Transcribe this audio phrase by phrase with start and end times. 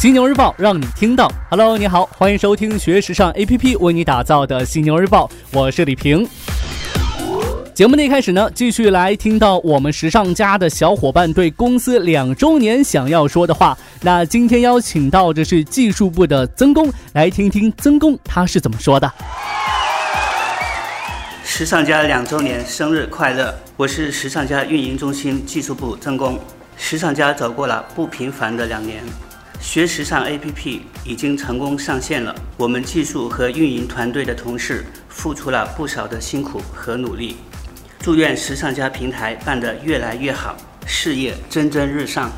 [0.00, 1.30] 犀牛日报让你听到。
[1.50, 6.26] Hello，你好，欢迎收听学时尚 APP 为你打造的犀牛日报，我是李平。
[7.74, 13.76] 节目的一开始呢，继续来听到我们时尚家的小伙伴对公司两周年想要说的话。
[14.00, 19.12] 那今天邀请到的是技术部的曾工，来听听曾工他是怎么说的。
[21.44, 23.54] 时尚家两周年生日快乐！
[23.76, 26.38] 我是时尚家运营中心技术部曾工。
[26.78, 29.02] 时尚家走过了不平凡的两年，
[29.60, 32.34] 学时尚 APP 已经成功上线了。
[32.56, 37.36] 我们技术和运营团队的同事付出了不少的辛苦和努力。
[38.00, 42.30] 祝愿时尚家平台办得越来越好，事业蒸蒸日上。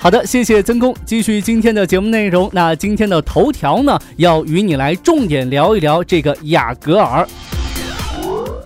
[0.00, 0.94] 好的，谢谢曾工。
[1.04, 7.26] 继续今天的节目内容，那今天的头条呢，要与你来重点聊一聊这个雅戈尔。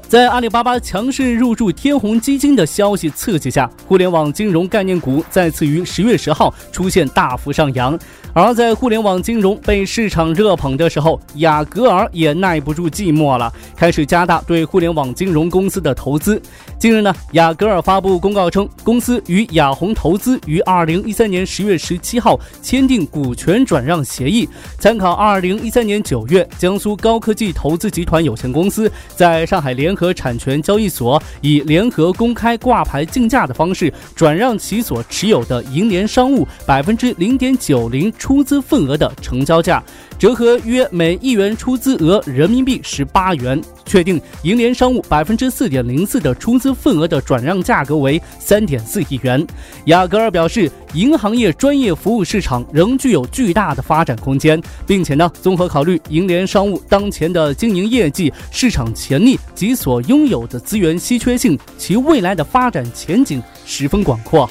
[0.08, 7.96] 在阿里巴巴强势入驻天弘基金的消息刺激下，互联网金融概念股再次于十月十号出现大幅上扬。
[8.32, 16.40] 而在互联网金融被市场热捧的时候，雅戈尔也耐不住寂寞了，开始加大对互联网金融公司的投资。
[16.78, 24.48] 近日呢，雅戈尔发布公告称，公司与雅宏投资于二零一三年十月十七号签订股权转让协议。
[24.78, 37.98] 参考二零一三年九月，江苏高科技投资集团有限公司在上海联可产权交易所以联合公开挂牌竞价的方式转让其所持有的银联商务百分之零点九零。
[38.28, 39.82] 出资份额的成交价
[40.18, 49.46] 折合约每亿元出资额人民币十八元，确定银联商务百分之四点零四的出资份额的转让价格为三点四亿元。
[49.84, 64.50] 雅戈尔表示，银行业专业服务市场仍具有巨大的发展空间，并且呢，综合考虑银联商务当前的经营业绩、市场潜力及所拥有的资源稀缺性，其未来的发展前景十分广阔。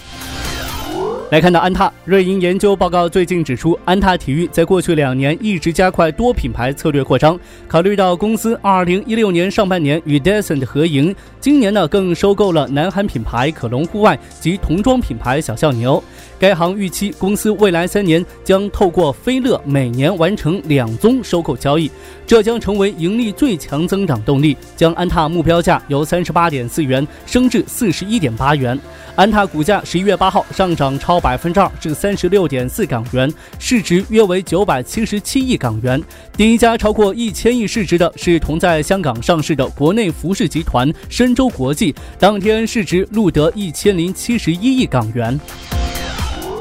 [1.29, 7.37] 来看到安踏瑞银研究报告最近指出，安踏体育在过去两年一直加快多品牌策略扩张。
[7.67, 16.01] 考虑到公司2016年上半年与 d e s o n 的合营，今年呢更收购了南韩品牌可隆户外及童装品牌小象牛。
[16.39, 21.91] 该行预期公司未来三年将透过飞乐每年完成两宗收购交易，
[22.25, 28.79] 这将成为盈利最强增长动力，将安踏目标价由38.4元升至41.8元。
[29.15, 36.01] 安踏股价十一月八号上涨超百分之二，至三十六点四港元，市值约为九百七十七亿港元。
[36.35, 45.39] 第一家超过一千亿市值的是同在香港上市的国内服饰集团深州国际，当天市值录得一千零七十一亿港元。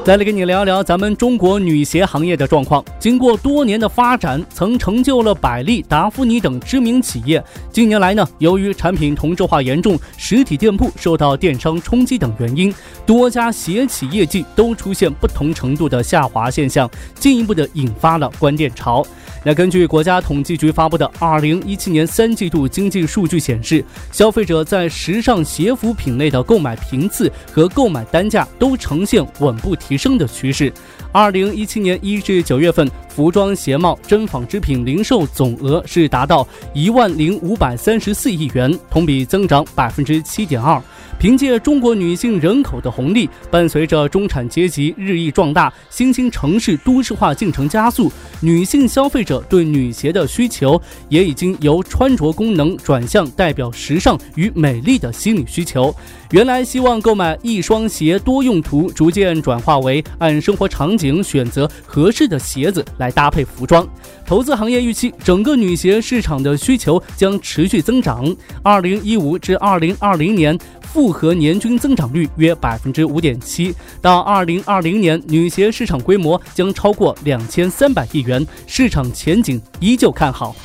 [0.07, 2.81] 再来跟你聊聊咱们中国女鞋行业的状况。
[2.97, 7.43] 经过多年的发展，曾成就了百丽、达芙妮等知名企业。
[7.73, 12.73] 近年来呢，由于产品同质化严重，实体店铺受到电商冲击等原因，
[13.05, 19.05] 多家鞋企业绩都出现不同程度的下滑现象，进一步的引发了关店潮。
[19.43, 30.71] 那根据国家统计局发布的二零一七年三季度经济数据显示，消费者在时尚鞋服品类的购买频次和购买单价都呈现稳步提升的趋势。
[31.11, 40.79] 二零一七年一至九月份，服装、鞋帽、真纺织品零售总额是达到一万零五百三十四亿元，同比增长百分之七点二。
[41.17, 50.79] 凭借中国女性人口的红利，伴随着中产阶级日益壮大，新兴城市都市化进程加速，女性消费者对女鞋的需求
[51.09, 55.91] 也已经由穿着功能转向代表时尚与美丽的心理需求。
[56.31, 63.87] 原来希望购买一双鞋多用途，逐渐转化为按生活场景选择合适的鞋子来来搭配服装。
[64.25, 68.35] 投资行业预期，整个女鞋市场的需求将持续增长。
[68.61, 70.57] 二零一五至二零二零年。
[70.81, 80.55] 复合年均增长率约百分之五点七，到二零二零年，女鞋市场规模将超过两千三百亿元，市场前景依旧看好。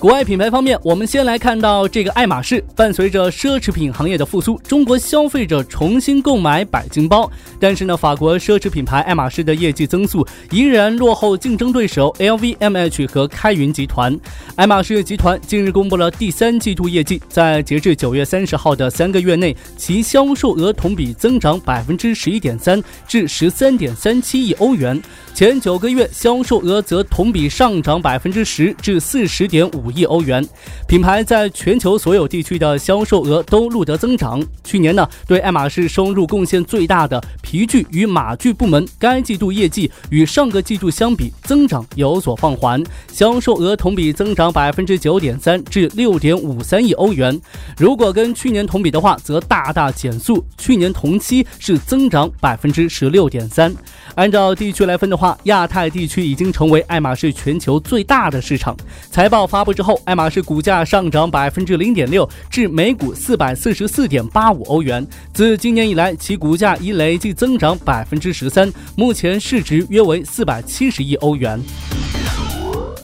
[0.00, 2.62] 国外品牌方面，我们先来看到这个爱马仕。
[2.76, 7.28] 伴随着奢侈品行业的复苏，中国消费者重新购买百金包。
[7.58, 14.16] 但是呢，法国奢侈品牌爱马仕的业绩增速依然落后竞争对手 LVMH 和开云集团。
[14.54, 25.02] 爱马仕集团近日公布了第三季度业绩，在截至九月三十号的三个月内，其销售额同比增长百分之十一点三，至十三点三七亿欧元。
[25.38, 29.88] 前九个月销售额则同比上涨百分之十，至四十点五。
[29.88, 30.44] 亿欧元。
[30.88, 34.44] 品牌在全球所有地区的销售额都录得增长。
[34.64, 42.82] 去年呢，对爱马仕收入贡献最大的皮具与马具部门，该季度业绩与上个季度相比增长有所放缓，
[43.12, 47.40] 销售额同比增长百分之九点三至六点五三亿欧元。
[47.76, 53.72] 如果跟去年同比的话，则大大减速，去年同期是增长百分之十六点三。
[54.16, 58.76] 按照地区来分的话，亚太地区已经成为爱马仕全球最大的市场。
[59.10, 65.06] 财报发布之后，爱马仕股价上涨百分之零点六，至每股四百四十四点八五欧元。
[65.32, 71.60] 自今年以来，其股价已累计增长百分之十三，目前市值约为四百七十亿欧元。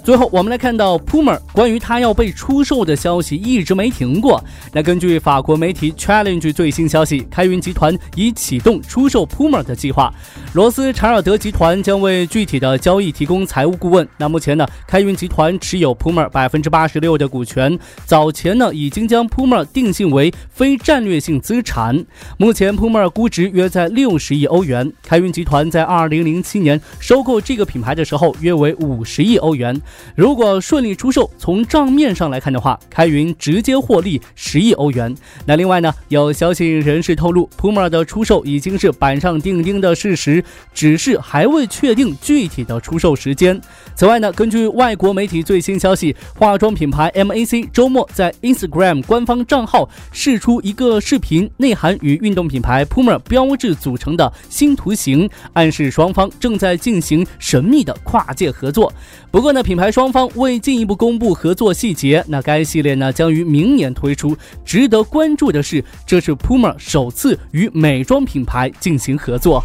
[0.05, 4.39] 最后，我们来看到 Puma 关于它要被出售的消息一直没停过。
[4.71, 10.13] 那根据法国媒体 Challenge 最新消息，开云集团已启动出售 Puma 的计划。
[10.53, 14.07] 罗斯查尔德集团将为具体的交易提供财务顾问。
[14.19, 22.05] 那目前呢，开云集团持有 Puma 百分之八十六的股权，早前呢已经将 Puma 定性为非战略性资产。
[22.37, 24.93] 目前 Puma 估值约在六十亿欧元。
[25.03, 29.81] 开云集团在二零零七年收购这个品牌的时候，约为五十亿欧元。
[30.15, 35.15] 如果顺利出售，从账面上来看的话，开云直接获利十亿欧元。
[35.47, 43.61] 那另外呢，有消息人士透露，Puma 的出售已经是板上钉钉的事实，只是还未确定具体的出售时间。
[43.95, 58.93] 此外呢，根据外国媒体最新消息，化妆品牌 MAC 周末在 Instagram 官方账号释出一个视频，内含与运动品牌 Puma 标志组成的新图形，暗示双方正在进行神秘的跨界合作。
[59.31, 62.25] 不过呢，品牌双方未进一步公布合作细节。
[62.29, 64.37] 那该系列呢将于明年推出。
[64.65, 69.63] 值得关注的是，这是 Puma 首次与美妆品牌进行合作。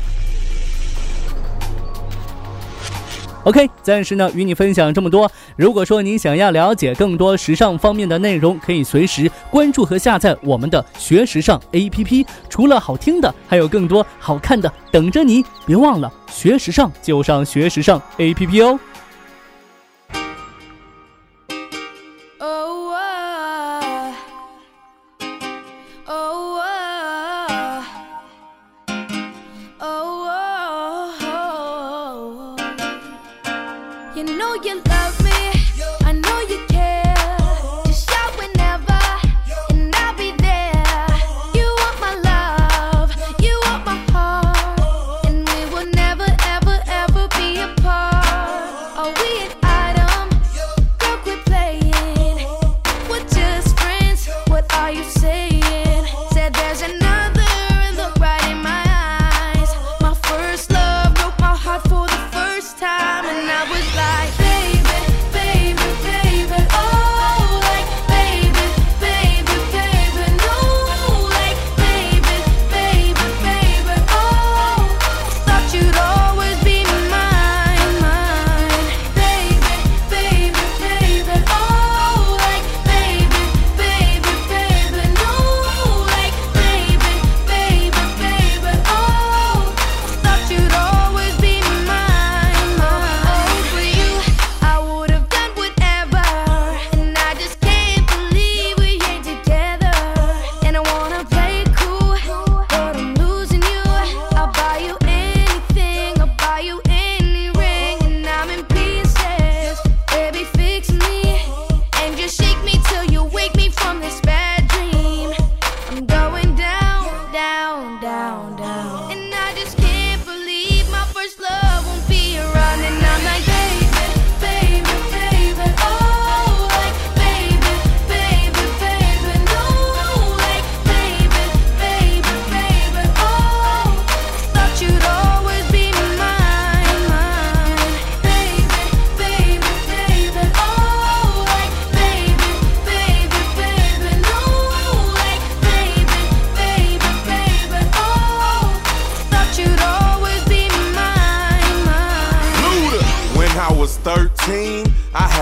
[3.45, 5.31] OK，暂时呢与你分享这么多。
[5.55, 12.25] 如果说您想要了解更多时尚方面的内容，可以随时关注和下载我们的学时尚 APP。
[12.49, 15.43] 除了好听的，还有更多好看的等着你。
[15.65, 18.77] 别忘了学时尚就上学时尚 APP 哦。